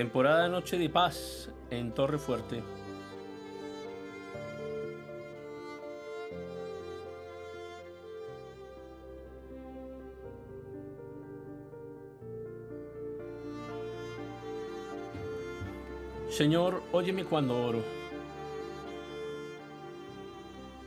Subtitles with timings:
[0.00, 2.62] Temporada Noche de Paz en Torre Fuerte.
[16.30, 17.84] Señor, óyeme cuando oro.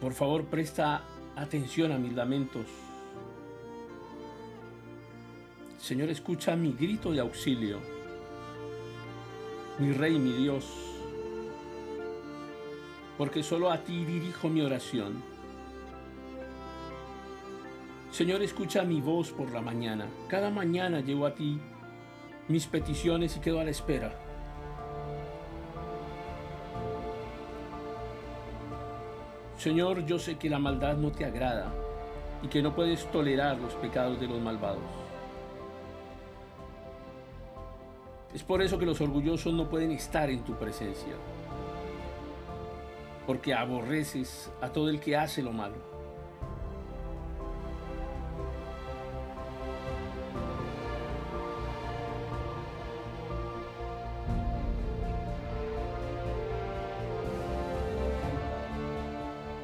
[0.00, 1.04] Por favor, presta
[1.36, 2.64] atención a mis lamentos.
[5.76, 8.01] Señor, escucha mi grito de auxilio.
[9.78, 10.64] Mi Rey, mi Dios.
[13.16, 15.22] Porque solo a ti dirijo mi oración.
[18.10, 20.06] Señor, escucha mi voz por la mañana.
[20.28, 21.58] Cada mañana llevo a ti
[22.48, 24.12] mis peticiones y quedo a la espera.
[29.56, 31.72] Señor, yo sé que la maldad no te agrada
[32.42, 34.82] y que no puedes tolerar los pecados de los malvados.
[38.34, 41.12] Es por eso que los orgullosos no pueden estar en tu presencia,
[43.26, 45.74] porque aborreces a todo el que hace lo malo.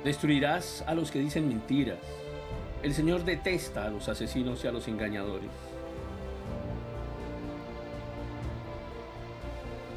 [0.05, 1.99] Destruirás a los que dicen mentiras.
[2.83, 5.51] El Señor detesta a los asesinos y a los engañadores.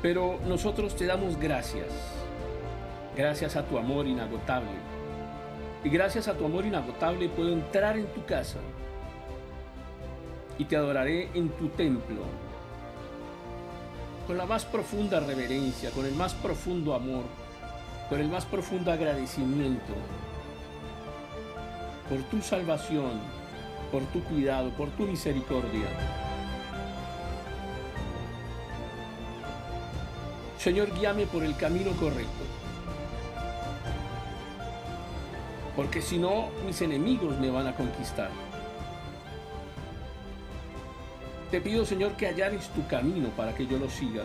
[0.02, 1.88] Pero nosotros te damos gracias.
[3.16, 4.72] Gracias a tu amor inagotable.
[5.84, 8.60] Y gracias a tu amor inagotable puedo entrar en tu casa
[10.58, 12.22] y te adoraré en tu templo
[14.28, 17.24] con la más profunda reverencia, con el más profundo amor
[18.12, 19.94] con el más profundo agradecimiento
[22.10, 23.22] por tu salvación,
[23.90, 25.88] por tu cuidado, por tu misericordia.
[30.62, 32.44] Señor, guíame por el camino correcto.
[35.76, 38.30] Porque si no, mis enemigos me van a conquistar.
[41.50, 44.24] Te pido, Señor, que hallares tu camino para que yo lo siga.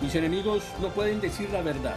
[0.00, 1.96] Mis enemigos no pueden decir la verdad.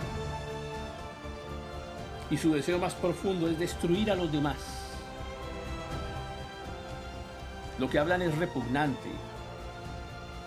[2.31, 4.84] Y su deseo más profundo es destruir a los demás.
[7.77, 9.09] Lo que hablan es repugnante,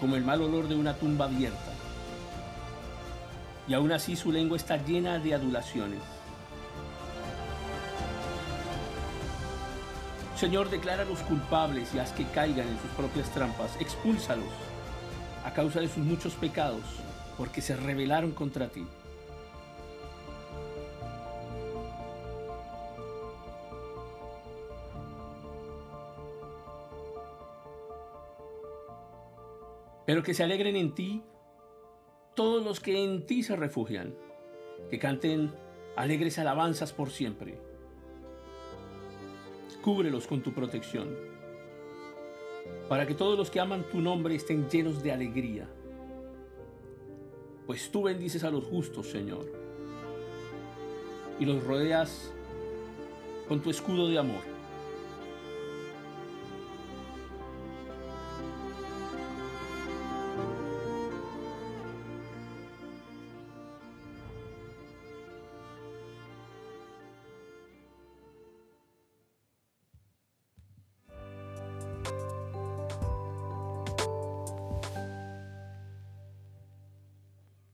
[0.00, 1.72] como el mal olor de una tumba abierta.
[3.66, 6.00] Y aún así su lengua está llena de adulaciones.
[10.37, 13.77] Señor, declara los culpables y haz que caigan en sus propias trampas.
[13.81, 14.47] Expúlsalos
[15.45, 16.83] a causa de sus muchos pecados
[17.37, 18.87] porque se rebelaron contra ti.
[30.08, 31.22] Pero que se alegren en ti
[32.34, 34.14] todos los que en ti se refugian,
[34.88, 35.52] que canten
[35.96, 37.60] alegres alabanzas por siempre.
[39.82, 41.14] Cúbrelos con tu protección,
[42.88, 45.68] para que todos los que aman tu nombre estén llenos de alegría
[47.68, 49.44] pues tú bendices a los justos, Señor,
[51.38, 52.32] y los rodeas
[53.47, 54.57] con tu escudo de amor.